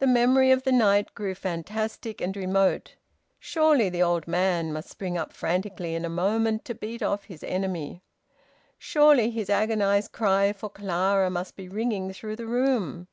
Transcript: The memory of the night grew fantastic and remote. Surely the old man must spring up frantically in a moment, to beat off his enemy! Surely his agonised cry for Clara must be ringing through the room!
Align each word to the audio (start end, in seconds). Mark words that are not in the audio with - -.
The 0.00 0.06
memory 0.06 0.50
of 0.50 0.64
the 0.64 0.70
night 0.70 1.14
grew 1.14 1.34
fantastic 1.34 2.20
and 2.20 2.36
remote. 2.36 2.96
Surely 3.38 3.88
the 3.88 4.02
old 4.02 4.28
man 4.28 4.70
must 4.70 4.90
spring 4.90 5.16
up 5.16 5.32
frantically 5.32 5.94
in 5.94 6.04
a 6.04 6.10
moment, 6.10 6.66
to 6.66 6.74
beat 6.74 7.02
off 7.02 7.24
his 7.24 7.42
enemy! 7.42 8.02
Surely 8.76 9.30
his 9.30 9.48
agonised 9.48 10.12
cry 10.12 10.52
for 10.52 10.68
Clara 10.68 11.30
must 11.30 11.56
be 11.56 11.70
ringing 11.70 12.12
through 12.12 12.36
the 12.36 12.44
room! 12.46 13.08